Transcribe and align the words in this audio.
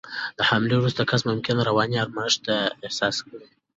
د 0.37 0.39
حملې 0.49 0.75
وروسته 0.77 1.01
کس 1.09 1.21
ممکن 1.29 1.55
رواني 1.67 1.95
آرامښت 2.03 2.43
احساس 2.85 3.15
کړي. 3.27 3.47